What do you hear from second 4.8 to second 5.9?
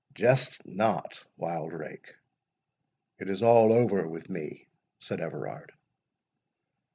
said Everard.